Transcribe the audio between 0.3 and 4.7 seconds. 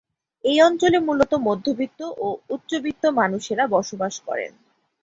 এই অঞ্চলে মূলত মধ্যবিত্ত ও উচ্চবিত্ত মানুষেরা বসবাস করেন।